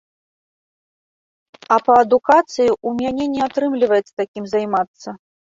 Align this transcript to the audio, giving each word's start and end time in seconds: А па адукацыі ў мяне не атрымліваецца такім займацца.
А 1.75 1.77
па 1.89 1.97
адукацыі 2.05 2.71
ў 2.71 2.97
мяне 3.03 3.23
не 3.35 3.41
атрымліваецца 3.47 4.09
такім 4.25 4.51
займацца. 4.57 5.17